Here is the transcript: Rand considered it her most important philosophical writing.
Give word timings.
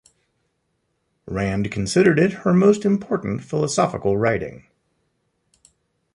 Rand 1.27 1.69
considered 1.69 2.17
it 2.17 2.31
her 2.41 2.55
most 2.55 2.85
important 2.85 3.43
philosophical 3.43 4.17
writing. 4.17 4.65